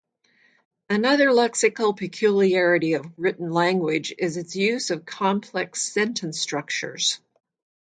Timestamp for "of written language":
2.95-4.11